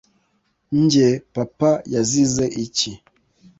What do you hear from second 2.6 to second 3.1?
iki?